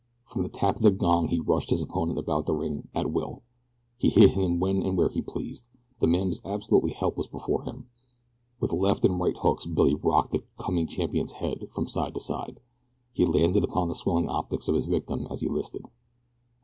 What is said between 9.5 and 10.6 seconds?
Billy rocked the